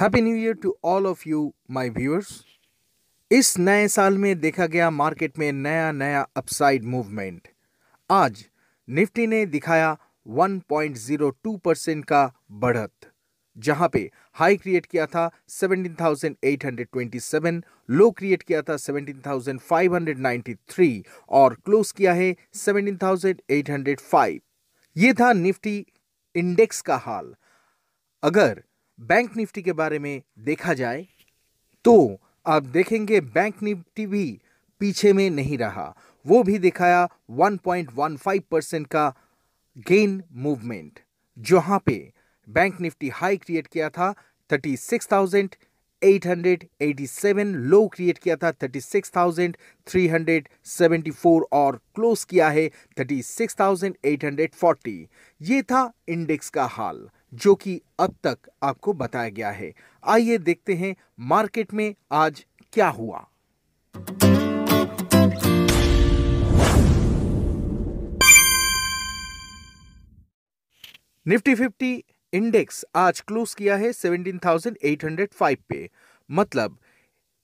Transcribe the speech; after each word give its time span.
Happy 0.00 0.20
new 0.20 0.36
year 0.36 0.54
to 0.54 0.78
all 0.84 1.06
of 1.06 1.22
you 1.26 1.54
my 1.70 1.88
viewers 1.88 2.44
इस 3.32 3.58
नए 3.58 3.88
साल 3.88 4.18
में 4.18 4.40
देखा 4.40 4.66
गया 4.66 4.90
मार्केट 4.90 5.38
में 5.38 5.52
नया 5.52 5.92
नया 5.92 6.26
अपसाइड 6.36 6.84
मूवमेंट 6.84 7.48
आज 8.10 8.46
निफ्टी 8.88 9.26
ने 9.26 9.46
दिखाया 9.46 9.98
1.02 10.28 11.60
परसेंट 11.60 12.04
का 12.04 12.32
बढ़त 12.50 12.92
जहाँ 13.58 13.88
पे 13.88 14.10
हाई 14.32 14.56
क्रिएट 14.56 14.86
किया 14.86 15.06
था 15.06 15.30
17,827 15.48 17.62
लो 17.90 18.10
क्रिएट 18.10 18.42
किया 18.42 18.62
था 18.62 18.76
17,593 18.76 21.02
और 21.28 21.54
क्लोज 21.54 21.92
किया 21.92 22.12
है 22.12 22.36
17,805 22.54 24.38
ये 24.96 25.12
था 25.12 25.32
निफ्टी 25.32 25.86
इंडेक्स 26.34 26.80
का 26.80 26.96
हाल. 26.96 27.34
अगर 28.22 28.62
बैंक 29.00 29.36
निफ्टी 29.36 29.62
के 29.62 29.72
बारे 29.72 29.98
में 29.98 30.22
देखा 30.38 30.74
जाए 30.74 31.06
तो 31.84 32.20
आप 32.46 32.62
देखेंगे 32.62 33.20
बैंक 33.20 33.62
निफ्टी 33.62 34.06
भी 34.06 34.40
पीछे 34.80 35.12
में 35.12 35.30
नहीं 35.30 35.58
रहा। 35.58 35.96
वो 36.26 36.42
भी 36.42 36.58
दिखाया 36.58 37.08
1.15 37.40 38.40
परसेंट 38.50 38.86
का 38.86 39.14
गेन 39.88 40.22
मूवमेंट 40.32 40.98
जहाँ 41.38 41.82
पे 41.86 42.12
बैंक 42.48 42.80
निफ्टी 42.80 43.08
हाई 43.08 43.36
क्रिएट 43.36 43.66
किया 43.66 43.90
था 43.90 44.14
36,887 44.50 47.44
लो 47.72 47.88
क्रिएट 47.88 48.18
किया 48.18 48.36
था 48.36 48.52
36,374 48.64 51.40
और 51.52 51.80
क्लोज 51.94 52.24
किया 52.24 52.48
है 52.48 52.70
36,840 53.00 55.06
ये 55.40 55.62
था 55.62 55.92
इंडेक्स 56.08 56.50
का 56.50 56.66
हाल। 56.66 57.10
जो 57.36 57.54
कि 57.54 57.80
अब 58.00 58.14
तक 58.24 58.38
आपको 58.62 58.92
बताया 58.92 59.28
गया 59.28 59.50
है। 59.50 59.72
आइए 60.04 60.38
देखते 60.38 60.74
हैं 60.74 60.94
मार्केट 61.20 61.74
में 61.74 61.94
आज 62.12 62.44
क्या 62.72 62.88
हुआ। 62.88 63.26
निफ्टी 71.26 71.54
फिफ्टी 71.54 72.04
इंडेक्स 72.32 72.84
आज 72.94 73.20
क्लोज 73.20 73.54
किया 73.54 73.76
है 73.76 73.92
17,805 73.92 75.58
पे। 75.68 75.88
मतलब 76.30 76.78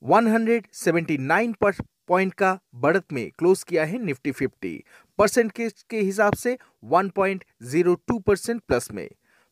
179 0.03 1.53
पर 1.61 1.71
पॉइंट 2.07 2.33
का 2.33 2.59
बढ़त 2.75 3.13
में 3.13 3.29
क्लोज 3.31 3.63
किया 3.63 3.85
है 3.85 3.97
निफ्टी 3.97 4.31
फिफ्टी। 4.31 4.83
परसेंट 5.17 5.51
के 5.89 5.99
हिसाब 5.99 6.33
से 6.33 6.57
1.02 6.91 8.19
परसेंट 8.19 8.61
प्लस 8.61 8.91
में। 8.91 9.09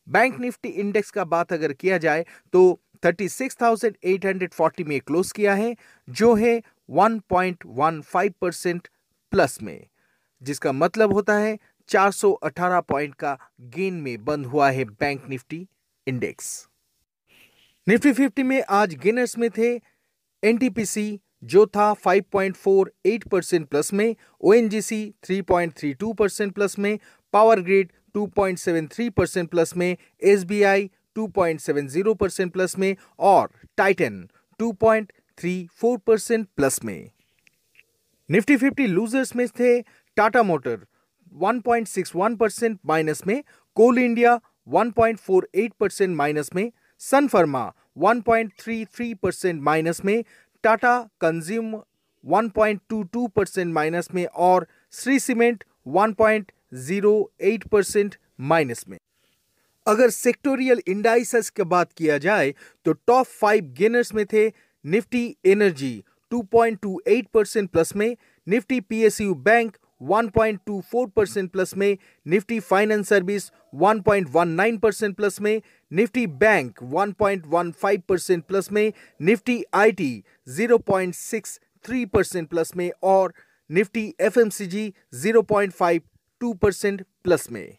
बैंक 0.08 0.40
निफ्टी 0.40 0.68
इंडेक्स 0.68 1.10
का 1.10 1.24
बात 1.24 1.52
अगर 1.52 1.72
किया 1.72 1.98
जाए 1.98 2.26
तो 2.52 2.80
36,840 3.04 4.84
में 4.84 5.00
क्लोज 5.00 5.32
किया 5.32 5.54
है 5.54 5.76
जो 6.08 6.34
है 6.34 6.62
1.15 6.90 8.32
परसेंट 8.40 8.88
प्लस 9.30 9.62
में 9.62 9.86
जिसका 10.42 10.72
मतलब 10.72 11.12
होता 11.12 11.34
है 11.34 11.58
418 11.88 12.82
पॉइंट 12.82 13.14
का 13.14 13.38
गेन 13.60 13.94
में 13.94 14.24
बंद 14.24 14.46
हुआ 14.46 14.70
है 14.70 14.84
bank 14.84 15.28
Nifty 15.28 15.68
index. 16.06 16.68
Nifty 17.88 18.12
fifty 18.12 18.42
में 18.42 18.62
आज 18.70 18.94
गेनर्स 18.94 19.38
में 19.38 19.50
थे 19.50 19.80
एनटीपीसी 20.42 21.20
जो 21.44 21.66
था 21.66 21.94
5.48 22.06 23.28
परसेंट 23.28 23.68
प्लस 23.68 23.92
में 23.92 24.16
ओएनजीसी 24.40 25.14
3.32 25.30 26.16
परसेंट 26.16 26.52
प्लस 26.54 26.78
में 26.78 26.98
पावर 27.32 27.60
ग्रिड 27.60 27.92
2.73 28.16 29.10
परसेंट 29.10 29.50
प्लस 29.50 29.76
में, 29.76 29.96
एसबीआई 30.22 30.90
2.70 31.18 32.14
परसेंट 32.14 32.52
प्लस 32.52 32.78
में 32.78 32.96
और 33.18 33.50
टाइटन 33.76 34.28
2.34 34.60 35.98
परसेंट 35.98 36.48
प्लस 36.56 36.84
में। 36.84 37.10
निफ्टी 38.30 38.56
फिफ्टी 38.56 38.86
लूजर्स 38.86 39.36
में 39.36 39.46
थे, 39.48 39.80
टाटा 40.16 40.42
मोटर 40.42 40.86
1.61 41.32 42.36
परसेंट 42.36 42.78
माइनस 42.86 43.26
में, 43.26 43.42
कोल 43.74 43.98
इंडिया 43.98 44.40
1.48 44.68 45.72
परसेंट 45.80 46.16
माइनस 46.16 46.50
में, 46.54 46.72
सन 46.98 47.28
फर्मा 47.28 47.72
1.33 47.98 49.14
परसेंट 49.14 49.62
माइनस 49.62 50.04
में, 50.04 50.24
टाटा 50.62 50.98
कंज्यूम 51.20 51.74
1.22 52.24 53.28
परसेंट 53.28 53.74
माइनस 53.74 54.08
में 54.14 54.26
और 54.26 54.66
श्री 54.92 55.18
सीमेंट 55.18 55.64
1.08 56.72 57.68
परसेंट 57.68 58.14
माइनस 58.40 58.84
में। 58.88 58.98
अगर 59.86 60.10
सेक्टोरियल 60.10 60.80
इंडाइसेस 60.88 61.50
की 61.50 61.62
बात 61.64 61.92
किया 61.92 62.18
जाए 62.18 62.54
तो 62.84 62.92
टॉप 62.92 63.26
फाइव 63.26 63.72
गेनर्स 63.78 64.14
में 64.14 64.24
थे 64.26 64.46
निफ्टी 64.84 65.24
एनर्जी 65.44 66.02
2.28 66.32 67.26
परसेंट 67.34 67.70
प्लस 67.70 67.94
में, 67.96 68.16
Nifty 68.46 68.80
PSU 68.80 69.34
bank 69.34 69.76
1.24 70.02 71.10
percent 71.16 71.50
plus 71.50 71.76
में, 71.76 71.96
Nifty 72.26 72.60
finance 72.60 73.08
service 73.08 73.50
1.19 73.74 74.78
percent 74.78 75.16
plus 75.16 75.40
में, 75.40 75.60
निफ्टी 75.92 76.26
बैंक 76.26 76.78
1.15 76.94 78.00
परसेंट 78.08 78.44
प्लस 78.44 78.72
में, 78.72 78.92
निफ्टी 79.20 79.62
आईटी 79.74 80.24
0.63 80.58 82.06
परसेंट 82.06 82.48
प्लस 82.48 82.76
में, 82.76 82.90
और 83.02 83.34
निफ्टी 83.70 84.14
एफएमसीजी 84.20 84.92
0.52 86.42 86.54
परसेंट 86.54 87.02
प्लस 87.24 87.50
में। 87.50 87.76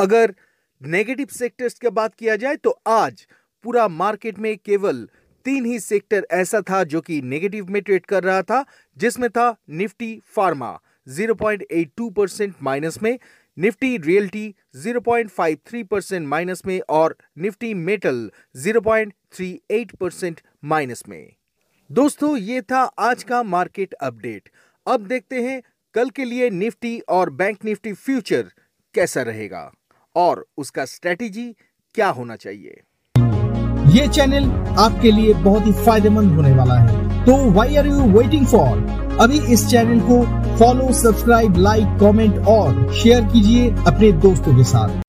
अगर 0.00 0.34
नेगेटिव 0.82 1.26
सेक्टर्स 1.30 1.74
की 1.74 1.88
बात 1.88 2.14
किया 2.14 2.36
जाए 2.36 2.56
तो 2.56 2.80
आज 2.86 3.26
पूरा 3.62 3.88
मार्केट 3.88 4.38
में 4.38 4.58
केवल 4.58 5.08
तीन 5.44 5.64
ही 5.64 5.80
सेक्टर 5.80 6.26
ऐसा 6.30 6.60
था 6.60 6.84
जो 6.84 7.00
कि 7.00 7.22
नेगेटिव 7.22 7.66
में 7.66 7.82
ट्रेड 7.82 8.06
कर 8.06 8.24
रहा 8.24 8.42
था, 8.42 8.64
जिसमें 8.98 9.30
था 9.30 9.56
निफ्टी 9.70 10.22
फार्मा 10.24 10.80
0.82 11.08 12.10
परसेंट 12.10 12.54
माइनस 12.62 13.02
में, 13.02 13.18
निफ्टी 13.58 13.98
रियल्टी 13.98 14.54
0.53 14.76 15.84
परसेंट 15.84 16.28
माइनस 16.28 16.62
में, 16.66 16.80
और 16.88 17.16
निफ्टी 17.38 17.74
मेटल 17.74 18.30
0.38 18.56 19.96
परसेंट 19.96 20.40
माइनस 20.64 21.02
में। 21.08 21.32
दोस्तों, 21.92 22.36
ये 22.36 22.62
था 22.62 22.82
आज 22.82 23.22
का 23.22 23.42
मार्केट 23.42 23.92
अपडेट। 23.92 24.48
अब 24.86 25.06
देखते 25.06 25.42
हैं 25.42 25.62
कल 25.96 26.10
के 26.10 26.24
लिए 26.24 26.50
निफ्टी 26.50 26.98
और 27.08 27.30
बैंक 27.30 27.64
निफ्टी 27.64 27.92
फ्यूचर 27.92 28.42
कैसा 28.94 29.22
रहेगा? 29.22 29.72
और 30.16 30.46
उसका 30.58 30.84
स्ट्रेटेजी 30.84 31.56
क्या 31.94 32.08
होना 32.08 32.36
चाहिए? 32.36 32.80
ये 33.90 34.08
चैनल 34.08 34.50
आपके 34.78 35.12
लिए 35.12 35.34
बहुत 35.34 35.66
ही 35.66 35.72
फ़ायदेमंद 35.72 36.32
होने 36.32 36.52
वाला 36.52 36.74
है। 36.74 37.24
तो 37.24 37.50
why 37.50 37.76
are 37.76 37.86
you 37.86 38.00
waiting 38.18 38.46
for 38.46 38.78
अभी 39.20 39.40
इस 39.52 39.66
चैनल 39.66 40.00
को 40.00 40.22
फॉलो 40.58 40.92
सब्सक्राइब 40.92 41.56
लाइक 41.56 41.98
कमेंट 42.00 42.38
और 42.48 42.92
शेयर 42.92 43.24
कीजिए 43.24 43.70
अपने 43.70 44.12
दोस्तों 44.12 44.56
के 44.56 44.64
साथ। 44.64 45.05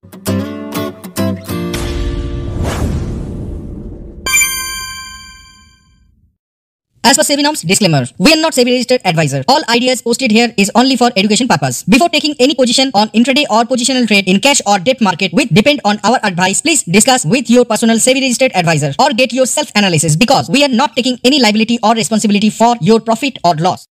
As 7.08 7.16
per 7.16 7.24
SEBI 7.24 7.44
norms, 7.44 7.62
disclaimer. 7.62 8.06
We 8.18 8.34
are 8.34 8.38
not 8.38 8.52
SEBI 8.52 8.72
registered 8.72 9.00
advisor. 9.06 9.42
All 9.48 9.62
ideas 9.70 10.02
posted 10.02 10.30
here 10.30 10.54
is 10.58 10.70
only 10.76 10.98
for 10.98 11.10
education 11.16 11.48
purpose. 11.48 11.84
Before 11.84 12.10
taking 12.10 12.36
any 12.38 12.54
position 12.54 12.92
on 12.94 13.08
intraday 13.20 13.46
or 13.50 13.64
positional 13.64 14.06
trade 14.06 14.28
in 14.28 14.42
cash 14.42 14.62
or 14.66 14.78
debt 14.78 15.00
market 15.00 15.32
which 15.32 15.48
depend 15.48 15.80
on 15.86 16.02
our 16.04 16.20
advice, 16.22 16.60
please 16.62 16.84
discuss 16.84 17.24
with 17.26 17.50
your 17.50 17.64
personal 17.64 17.96
SEBI 17.96 18.24
registered 18.24 18.52
advisor 18.54 18.94
or 19.00 19.14
get 19.14 19.32
your 19.32 19.46
self 19.46 19.72
analysis 19.74 20.18
because 20.18 20.50
we 20.50 20.66
are 20.66 20.74
not 20.82 20.98
taking 20.98 21.18
any 21.24 21.40
liability 21.40 21.80
or 21.82 21.94
responsibility 21.94 22.50
for 22.50 22.76
your 22.82 23.00
profit 23.00 23.40
or 23.46 23.56
loss. 23.56 23.88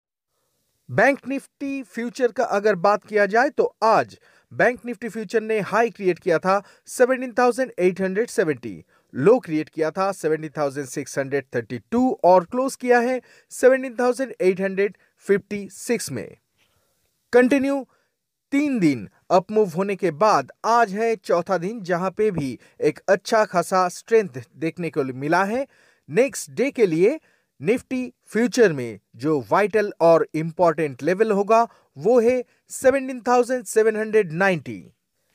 Bank 0.90 1.20
Nifty 1.28 1.82
future 1.96 2.32
का 2.38 2.44
अगर 2.60 2.76
बात 2.86 3.04
किया 3.10 3.26
जाए 3.34 3.50
तो 3.58 3.66
आज 3.84 4.18
bank 4.54 4.80
Nifty 4.86 5.10
future 5.10 5.42
ने 5.42 5.60
high 5.68 5.90
create 5.90 6.20
किया 6.20 6.40
था 6.46 6.56
17,870 6.94 8.74
लो 9.16 9.40
क्रिएट 9.40 9.70
किया 9.70 9.92
था 9.92 10.12
17,632 10.12 12.16
और 12.24 12.46
क्लोज 12.46 12.76
किया 12.76 13.00
है 13.00 13.22
17,856 13.52 16.12
में। 16.12 16.38
कंटिन्यू 17.34 17.88
तीन 18.52 18.80
दिन 18.80 19.10
अपमूव 19.32 19.70
होने 19.70 19.96
के 19.96 20.12
बाद 20.12 20.52
आज 20.66 20.94
है 20.94 21.16
चौथा 21.16 21.58
दिन 21.58 21.82
जहाँ 21.82 22.12
पे 22.12 22.32
भी 22.32 22.60
एक 22.82 23.00
अच्छा 23.10 23.46
खासा 23.46 23.90
स्ट्रेंथ 23.90 24.30
देखने 24.56 24.90
को 24.90 25.04
मिला 25.04 25.44
है। 25.44 25.68
नेक्स्ट 26.10 26.52
डे 26.52 26.72
के 26.72 26.86
लिए 26.86 27.20
निफ्टी 27.62 28.14
फ्यूचर 28.26 28.74
में 28.74 29.00
जो 29.16 29.46
वाइटल 29.52 29.94
और 30.02 30.28
इंपॉर्टेंट 30.36 31.04
लेवल 31.04 31.32
होगा 31.32 31.68
वो 31.98 32.20
है 32.20 32.44
17,790 32.70 34.82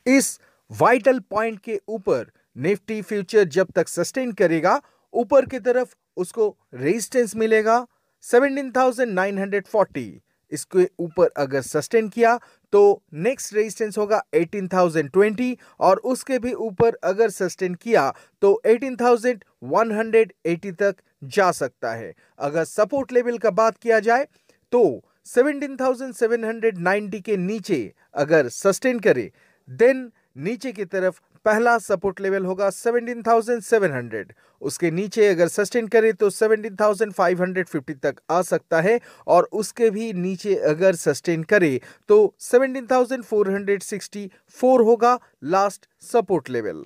इस 0.07 0.41
वाइटल 0.71 1.21
पॉइंट 1.21 1.61
के 1.61 1.81
ऊपर 1.89 2.31
निफ्टी 2.57 3.03
फ्यूचर 3.03 3.45
जब 3.49 3.67
तक 3.75 3.89
सस्टेन 3.89 4.33
करेगा 4.33 4.81
ऊपर 5.15 5.47
की 5.47 5.59
तरफ़ 5.59 5.95
उसको 6.17 6.57
रेजिस्टेंस 6.75 7.37
मिलेगा 7.37 7.87
17,940 8.25 10.21
इसके 10.53 10.89
ऊपर 10.99 11.31
अगर 11.37 11.63
सस्टेन 11.63 12.09
किया 12.09 12.41
तो 12.73 13.03
नेक्स्ट 13.15 13.55
रेजिस्टेंस 13.55 13.99
होगा 13.99 14.23
18,020 14.35 15.57
और 15.81 15.97
उसके 16.05 16.39
भी 16.39 16.53
ऊपर 16.53 16.99
अगर 17.05 17.31
सस्टेन 17.31 17.75
किया 17.75 18.15
तो 18.43 18.63
18,180 18.67 20.73
तक 20.73 20.97
जा 21.25 21.53
सकता 21.53 21.95
है। 21.95 22.15
अगर 22.39 22.65
सपोर्ट 22.65 23.13
लेवल 23.13 23.39
का 23.39 23.51
बात 23.53 23.79
किया 23.79 24.01
जाए 24.01 24.27
तो 24.73 25.05
17,790 25.27 27.23
के 27.23 27.37
नीचे 27.37 27.93
अगर 28.15 28.49
सस्टेन 28.49 28.99
करे 28.99 29.33
देन 29.69 30.13
नीचे 30.39 30.73
की 30.73 30.85
तरफ़ 30.85 31.21
पहला 31.47 31.79
सपोर्ट 31.79 32.21
लेवल 32.21 32.45
होगा 32.45 32.69
17,700 32.71 34.25
उसके 34.63 34.91
नीचे 34.91 35.27
अगर 35.29 35.49
सस्टेन 35.49 35.87
करे 35.89 36.13
तो 36.13 36.31
17,550 36.31 37.95
तक 38.03 38.15
आ 38.31 38.43
सकता 38.43 38.81
है 38.81 39.01
और 39.27 39.49
उसके 39.53 39.91
भी 39.91 40.13
नीचे 40.15 40.55
अगर 40.71 40.95
सस्टेन 40.97 41.43
करे 41.45 41.81
तो 42.09 42.35
17,464 42.43 44.81
होगा 44.87 45.19
लास्ट 45.45 45.87
सपोर्ट 46.05 46.51
लेवल 46.51 46.85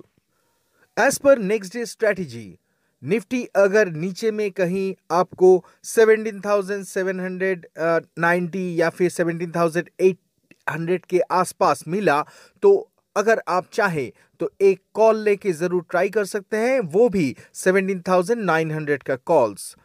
एज 0.97 1.19
पर 1.19 1.37
नेक्स्ट 1.53 1.73
डे 1.73 1.85
स्ट्रेटजी 1.85 2.57
निफ्टी 3.03 3.43
अगर 3.55 3.89
नीचे 3.95 4.31
में 4.31 4.51
कहीं 4.51 4.93
आपको 5.11 5.63
17,790 5.87 8.79
या 8.79 8.89
फिर 8.91 9.09
17,800 9.11 10.99
के 11.09 11.19
आसपास 11.31 11.83
मिला 11.87 12.25
तो 12.63 12.90
अगर 13.15 13.41
आप 13.47 13.65
चाहें 13.73 14.11
तो 14.39 14.51
एक 14.61 14.81
कॉल 14.93 15.17
लेके 15.23 15.51
ज़रूर 15.53 15.85
ट्राई 15.89 16.09
कर 16.09 16.25
सकते 16.25 16.57
हैं 16.57 16.79
वो 16.91 17.09
भी 17.09 17.35
17,900 17.55 19.03
का 19.03 19.15
कॉल्स। 19.25 19.75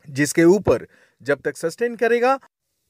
जिसके 0.08 0.44
ऊपर 0.44 0.87
जब 1.22 1.40
तक 1.40 1.56
सस्टेन 1.56 1.96
करेगा 1.96 2.40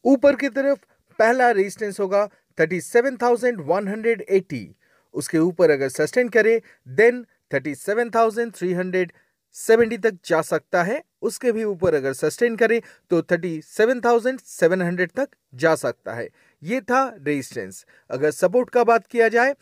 ऊपर 0.05 0.37
की 0.37 0.49
तरफ़ 0.49 0.79
पहला 1.19 1.51
रेजिस्टेंस 1.51 2.01
होगा 2.01 2.29
37,180 2.59 4.67
उसके 5.15 5.39
ऊपर 5.39 5.71
अगर 5.71 5.89
सस्टेन 5.89 6.29
करे 6.29 6.63
देन 6.89 7.27
37,370 7.51 10.03
तक 10.03 10.19
जा 10.25 10.43
सकता 10.43 10.83
है। 10.83 11.03
उसके 11.23 11.53
भी 11.53 11.65
ऊपर 11.65 11.95
अगर 11.95 12.13
सस्टेन 12.13 12.57
करे 12.57 12.83
तो 13.11 13.23
37,700 13.23 15.11
तक 15.17 15.29
जा 15.55 15.75
सकता 15.75 16.15
है। 16.15 16.29
ये 16.63 16.81
था 16.81 17.15
रेजिस्टेंस 17.19 17.87
अगर 18.11 18.31
सपोर्ट 18.31 18.71
का 18.71 18.85
बात 18.85 19.07
किया 19.07 19.29
जाए 19.29 19.55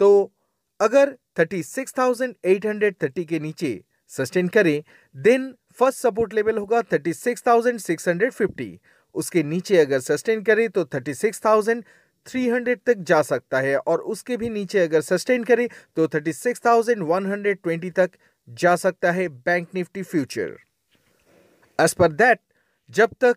तो 0.00 0.32
अगर 0.80 1.16
36,830 1.38 3.24
के 3.24 3.40
नीचे 3.40 3.84
सस्टेन 4.10 4.48
करें 4.48 4.82
देन 5.14 5.54
फ़र्स्ट 5.78 6.00
सपोर्ट 6.00 6.34
लेवल 6.34 6.58
होगा 6.58 6.82
36,650 6.92 8.78
उसके 9.14 9.42
नीचे 9.42 9.78
अगर 9.78 10.00
सस्टेन 10.00 10.42
करे 10.42 10.68
तो 10.68 10.84
36,300 10.86 12.76
तक 12.86 12.98
जा 13.02 13.20
सकता 13.22 13.60
है 13.60 13.76
और 13.78 14.00
उसके 14.12 14.36
भी 14.36 14.48
नीचे 14.50 14.78
अगर 14.80 15.00
सस्टेन 15.02 15.44
करे 15.44 15.68
तो 15.96 16.06
36,120 16.08 17.90
तक 17.96 18.10
जा 18.48 18.74
सकता 18.76 19.10
है 19.12 19.28
बैंक 19.28 19.68
निफ्टी 19.74 20.02
फ्यूचर 20.02 20.56
एज 21.78 21.94
पर 21.94 22.12
दैट 22.12 22.40
जब 22.90 23.14
तक 23.20 23.36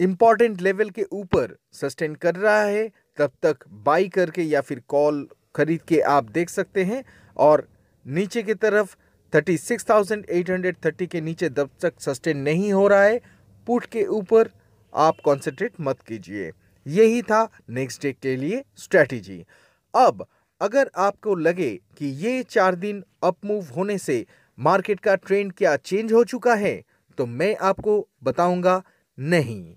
इंपॉर्टेंट 0.00 0.60
लेवल 0.60 0.90
के 0.90 1.02
ऊपर 1.12 1.56
सस्टेन 1.72 2.14
कर 2.14 2.34
रहा 2.36 2.62
है 2.62 2.88
तब 3.18 3.32
तक 3.42 3.64
बाई 3.84 4.08
करके 4.08 4.42
या 4.42 4.60
फिर 4.60 4.82
कॉल 4.88 5.26
खरीद 5.56 5.80
के 5.88 6.00
आप 6.08 6.30
देख 6.30 6.50
सकते 6.50 6.84
हैं 6.84 7.04
और 7.36 7.66
नीचे 8.06 8.42
की 8.42 8.54
तरफ़ 8.54 8.96
36,830 9.32 11.06
के 11.06 11.20
नीचे 11.20 11.48
जब 11.50 11.68
तक 11.82 12.00
सस्टेन 12.00 12.38
नहीं 12.38 12.72
हो 12.72 12.86
रहा 12.88 13.02
है 13.02 13.20
पुट 13.66 13.84
के 13.86 14.04
ऊपर 14.12 14.48
आप 14.94 15.20
कॉन्सेंट्रेट 15.24 15.72
मत 15.80 16.00
कीजिए। 16.02 16.50
यही 16.86 17.22
था 17.22 17.48
नेक्स्ट 17.70 18.02
डे 18.02 18.12
के 18.12 18.36
लिए 18.36 18.62
स्ट्रैटेजी 18.76 19.44
अब, 19.94 20.26
अगर 20.60 20.90
आपको 20.96 21.34
लगे 21.34 21.70
कि 21.98 22.06
ये 22.06 22.42
चार 22.42 22.74
दिन 22.74 23.02
अप 23.24 23.44
मूव 23.44 23.68
होने 23.76 23.98
से 23.98 24.24
मार्केट 24.58 25.00
का 25.00 25.14
ट्रेंड 25.16 25.52
क्या 25.52 25.76
चेंज 25.76 26.12
हो 26.12 26.24
चुका 26.24 26.54
है 26.54 26.74
तो 27.18 27.26
मैं 27.26 27.54
आपको 27.62 28.06
बताऊँगा 28.22 28.82
नहीं। 29.18 29.74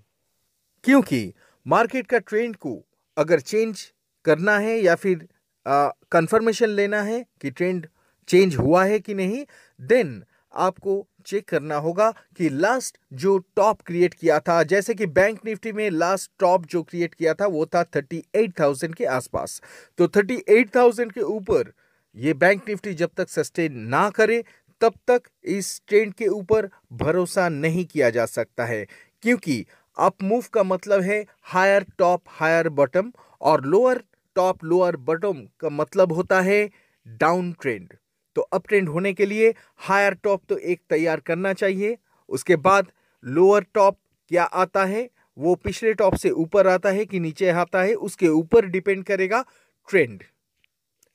क्योंकि 0.84 1.32
मार्केट 1.66 2.06
का 2.06 2.18
ट्रेंड 2.18 2.56
को 2.56 2.78
अगर 3.16 3.40
चेंज 3.40 3.80
करना 4.24 4.58
है 4.58 4.78
या 4.78 4.94
फिर 4.94 5.26
कंफर्मेशन 5.66 6.68
लेना 6.68 7.02
है 7.02 7.24
कि 7.40 7.50
ट्रेंड 7.50 7.86
चेंज 8.28 8.56
हुआ 8.56 8.84
है 8.84 8.98
कि 9.00 9.14
नहीं 9.14 9.44
देन 9.80 10.22
आपको 10.54 11.06
चेक 11.26 11.48
करना 11.48 11.76
होगा 11.76 12.10
कि 12.36 12.48
लास्ट 12.48 12.98
जो 13.12 13.36
टॉप 13.56 13.80
क्रिएट 13.86 14.14
किया 14.14 14.38
था 14.40 14.62
जैसे 14.62 14.94
कि 14.94 15.06
बैंक 15.06 15.40
निफ्टी 15.44 15.72
में 15.72 15.88
लास्ट 15.90 16.30
टॉप 16.38 16.66
जो 16.66 16.82
क्रिएट 16.82 17.14
किया 17.14 17.34
था 17.34 17.46
वो 17.46 17.66
था 17.66 17.84
38,000 17.86 18.94
के 18.94 19.04
आसपास। 19.04 19.60
तो 19.98 20.06
38,000 20.08 21.12
के 21.12 21.20
ऊपर 21.20 21.72
ये 22.16 22.34
बैंक 22.34 22.68
निफ्टी 22.68 22.94
जब 22.94 23.10
तक 23.16 23.28
सस्टेन 23.28 23.78
ना 23.88 24.08
करे 24.10 24.42
तब 24.80 24.94
तक 25.10 25.22
इस 25.44 25.80
ट्रेंड 25.88 26.14
के 26.14 26.26
ऊपर 26.28 26.68
भरोसा 26.92 27.48
नहीं 27.48 27.84
किया 27.84 28.10
जा 28.10 28.26
सकता 28.26 28.64
है। 28.64 28.84
क्योंकि 29.22 29.64
अप 29.96 30.22
मूव 30.22 30.44
का 30.52 30.62
मतलब 30.62 31.00
है 31.00 31.24
हायर 31.42 31.86
टॉप 31.98 32.22
हायर 32.28 32.68
बॉटम 32.68 33.12
और 33.40 33.64
लोअर 33.64 34.02
टॉप 34.36 34.64
लोअर 34.64 34.96
बॉटम 34.96 35.46
का 35.60 35.68
मतलब 35.68 36.12
होता 36.12 36.40
है 36.40 36.68
डाउन 37.06 37.52
ट्रेंड 37.60 37.94
तो 38.36 38.42
अप 38.42 38.66
ट्रेंड 38.68 38.88
होने 38.88 39.12
के 39.12 39.26
लिए 39.26 39.54
हायर 39.88 40.14
टॉप 40.22 40.42
तो 40.48 40.58
एक 40.58 40.80
तैयार 40.90 41.20
करना 41.20 41.52
चाहिए। 41.54 41.96
उसके 42.28 42.56
बाद 42.58 42.92
लोअर 43.24 43.66
टॉप 43.74 43.98
क्या 44.30 44.44
आता 44.44 44.84
है? 44.84 45.08
वो 45.36 45.54
पिछले 45.54 45.92
टॉप 45.94 46.14
से 46.14 46.30
ऊपर 46.30 46.66
आता 46.66 46.90
है 46.90 47.04
कि 47.04 47.20
नीचे 47.20 47.50
आता 47.50 47.82
है? 47.82 47.94
उसके 47.94 48.28
ऊपर 48.28 48.66
डिपेंड 48.66 49.04
करेगा 49.04 49.44
ट्रेंड। 49.88 50.22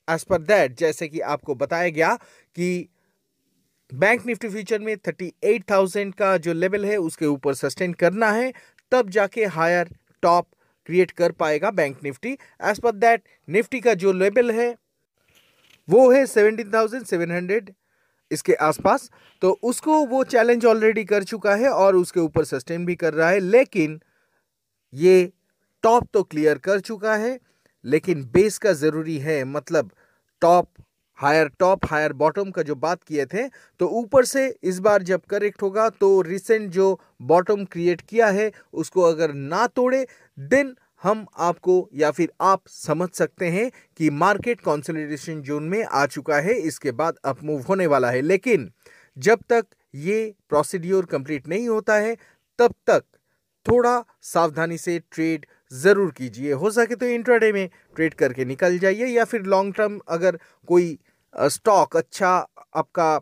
एज 0.08 0.24
पर 0.24 0.42
दैट 0.42 0.76
जैसे 0.78 1.08
कि 1.08 1.20
आपको 1.20 1.54
बताया 1.54 1.88
गया 1.90 2.14
कि 2.56 2.88
बैंक 3.90 4.26
निफ्टी 4.26 4.48
फ्यूचर 4.48 4.80
में 4.80 4.94
38,000 4.96 6.14
का 6.14 6.36
जो 6.36 6.52
लेवल 6.52 6.84
है 6.84 6.96
उसके 6.98 7.26
ऊपर 7.26 7.54
सस्टेन 7.54 7.92
करना 7.92 8.30
है 8.30 8.52
तब 8.92 9.10
जाके 9.10 9.44
हायर 9.46 9.88
टॉप 10.22 10.46
क्रिएट 10.86 11.10
कर 11.10 11.32
पाएगा 11.32 11.70
बैंक 11.70 11.98
निफ्टी। 12.04 12.32
एज 12.62 12.80
पर 12.80 12.92
दैट 12.92 13.22
निफ्टी 13.48 13.80
का 13.80 13.94
जो 13.94 14.12
लेवल 14.12 14.50
है 14.50 14.74
वो 15.92 16.10
है 16.10 16.24
17,700 16.26 17.60
इसके 18.30 18.54
आसपास। 18.62 19.10
तो 19.42 19.50
उसको 19.62 20.04
वो 20.06 20.22
चैलेंज 20.24 20.64
ऑलरेडी 20.66 21.04
कर 21.04 21.24
चुका 21.24 21.54
है 21.54 21.68
और 21.68 21.96
उसके 21.96 22.20
ऊपर 22.20 22.44
सस्टेन 22.44 22.86
भी 22.86 22.94
कर 22.94 23.14
रहा 23.14 23.28
है 23.28 23.40
लेकिन 23.40 24.00
ये 24.92 25.32
टॉप 25.84 26.08
तो 26.12 26.22
क्लियर 26.22 26.58
कर 26.58 26.80
चुका 26.80 27.16
है 27.16 27.38
लेकिन 27.84 28.24
बेस 28.24 28.58
का 28.58 28.72
ज़रूरी 28.72 29.18
है 29.18 29.42
मतलब 29.44 29.90
top 30.42 30.68
higher 31.18 31.48
top 31.58 31.84
higher 31.86 32.12
bottom 32.12 32.50
का 32.50 32.62
जो 32.62 32.74
बात 32.74 33.02
किए 33.02 33.26
थे 33.26 33.46
तो 33.80 33.88
ऊपर 33.88 34.24
से 34.24 34.46
इस 34.62 34.78
बार 34.78 35.02
जब 35.02 35.24
करेक्ट 35.24 35.62
होगा 35.62 35.88
तो 36.00 36.20
रिसेंट 36.20 36.70
जो 36.70 36.88
बॉटम 37.22 37.64
क्रिएट 37.64 38.00
किया 38.00 38.28
है 38.30 38.50
उसको 38.74 39.02
अगर 39.02 39.32
ना 39.32 39.66
तोड़े 39.66 40.06
देन 40.38 40.74
हम 41.02 41.24
आपको 41.40 41.88
या 41.94 42.10
फिर 42.10 42.32
आप 42.42 42.62
समझ 42.68 43.08
सकते 43.10 43.48
हैं 43.50 43.70
कि 43.98 44.10
मार्केट 44.12 44.60
कॉन्सोलिडेशन 44.60 45.40
जोन 45.42 45.62
में 45.64 45.82
आ 45.84 46.04
चुका 46.06 46.36
है, 46.36 46.54
इसके 46.54 46.92
बाद 46.92 47.16
अप 47.24 47.42
मूव 47.44 47.62
होने 47.62 47.86
वाला 47.86 48.10
है। 48.10 48.20
लेकिन 48.22 48.70
जब 49.16 49.40
तक 49.50 49.66
ये 49.94 50.34
प्रोसीड्योर 50.48 51.06
कंप्लीट 51.06 51.48
नहीं 51.48 51.68
होता 51.68 51.94
है, 51.96 52.16
तब 52.58 52.74
तक 52.86 53.04
थोड़ा 53.66 54.02
सावधानी 54.24 54.78
से 54.78 54.98
ट्रेड 55.12 55.46
ज़रूर 55.72 56.10
कीजिए। 56.12 56.52
हो 56.52 56.70
सके 56.70 56.94
तो 56.94 57.06
इंट्राडे 57.08 57.52
में 57.52 57.68
ट्रेड 57.96 58.14
करके 58.14 58.44
निकल 58.44 58.78
जाइए 58.78 59.06
या 59.06 59.24
फिर 59.24 59.42
लॉन्ग 59.44 59.74
टर्म 59.74 59.98
अगर 60.08 60.38
कोई 60.68 60.98
स्टॉक 61.34 61.96
अच्छा 61.96 62.30
आपका 62.76 63.18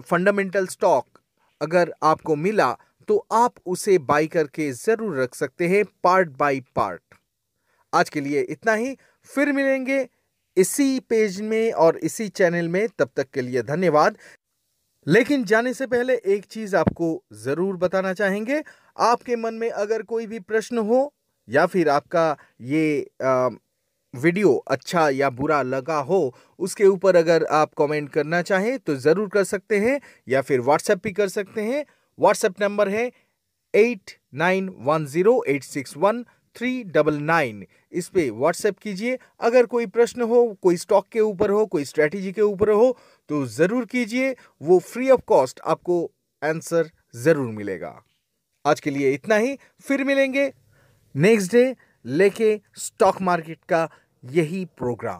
फंडामेंटल 0.00 0.66
स्टॉक 0.68 1.18
अगर 1.60 1.92
आपको 2.04 2.36
मिला 2.36 2.70
तो 3.08 3.16
आप 3.32 3.54
उसे 3.66 3.96
बाई 4.00 4.26
करके 4.28 4.70
ज़रूर 4.72 5.16
रख 5.18 5.34
सकते 5.34 5.68
हैं 5.68 5.84
पार्ट 6.04 6.28
बाय 6.38 6.60
पार्ट। 6.76 7.00
आज 7.92 8.08
के 8.10 8.20
लिए 8.20 8.40
इतना 8.42 8.74
ही। 8.74 8.96
फिर 9.28 9.52
मिलेंगे 9.52 10.06
इसी 10.56 10.98
पेज 11.00 11.40
में 11.42 11.72
और 11.74 11.96
इसी 11.98 12.28
चैनल 12.30 12.68
में। 12.68 12.86
तब 12.98 13.10
तक 13.16 13.30
के 13.34 13.42
लिए 13.42 13.62
धन्यवाद। 13.64 14.16
लेकिन 15.06 15.44
जाने 15.44 15.72
से 15.74 15.86
पहले 15.86 16.14
एक 16.26 16.44
चीज़ 16.46 16.76
आपको 16.76 17.22
ज़रूर 17.34 17.76
बताना 17.76 18.12
चाहेंगे। 18.14 18.62
आपके 18.96 19.36
मन 19.36 19.54
में 19.54 19.70
अगर 19.70 20.02
कोई 20.04 20.26
भी 20.26 20.38
प्रश्न 20.40 20.78
हो 20.80 21.12
या 21.48 21.66
फिर 21.66 21.88
आपका 21.88 22.36
ये 22.62 23.06
आ, 23.22 23.48
वीडियो 24.14 24.54
अच्छा 24.68 25.08
या 25.10 25.28
बुरा 25.30 25.60
लगा 25.64 25.98
हो 26.00 26.18
उसके 26.58 26.84
ऊपर 26.86 27.16
अगर 27.16 27.44
आप 27.52 27.74
कमेंट 27.78 28.08
करना 28.12 28.40
चाहें 28.42 28.78
तो 28.78 28.94
ज़रूर 28.98 29.28
कर 29.28 29.44
सकते 29.44 29.78
हैं 29.80 30.00
या 30.28 30.40
फिर 30.42 30.60
व्हाट्सएप 30.60 31.02
भी 31.04 31.12
कर 31.12 31.28
सकते 31.30 31.62
हैं। 31.62 31.84
व्हाट्सएप 32.20 32.60
नंबर 32.60 32.88
है 32.88 33.10
eight 33.74 34.10
nine 34.34 34.68
one 34.80 35.06
zero 35.06 35.42
eight 35.48 35.64
six 35.64 35.96
one 35.96 36.22
three 36.56 36.82
double 36.86 37.18
nine 37.24 37.64
इस 37.92 38.08
पर 38.08 38.30
व्हाट्सएप 38.32 38.78
कीजिए। 38.78 39.18
अगर 39.40 39.66
कोई 39.66 39.86
प्रश्न 39.88 40.22
हो, 40.22 40.44
कोई 40.62 40.76
स्टॉक 40.76 41.06
के 41.12 41.20
ऊपर 41.20 41.50
हो, 41.50 41.64
कोई 41.66 41.84
स्ट्रैटेजी 41.84 42.32
के 42.32 42.42
ऊपर 42.42 42.70
हो 42.70 42.96
तो 43.30 43.44
ज़रूर 43.48 43.84
कीजिए। 43.86 44.34
वो 44.62 44.78
फ्री 44.80 45.10
ऑफ़ 45.10 45.20
कॉस्ट 45.26 45.60
आपको 45.66 46.04
आंसर 46.42 46.90
ज़रूर 47.16 47.50
मिलेगा। 47.52 48.00
आज 48.64 48.80
के 48.80 48.90
लिए 48.90 49.12
इतना 49.14 49.36
ही। 49.36 49.56
फिर 49.84 50.04
मिलेंगे 50.04 50.52
नेक्स्ट 51.14 51.52
डे 51.52 51.74
लेके 52.04 52.60
स्टॉक 52.78 53.20
मार्केट 53.22 53.58
का 53.68 53.88
यही 54.24 54.64
प्रोग्राम 54.78 55.18